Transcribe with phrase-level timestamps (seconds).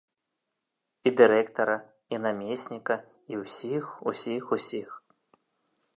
[1.09, 1.75] І дырэктара,
[2.17, 2.95] і намесніка,
[3.35, 4.89] і ўсіх, усіх, усіх!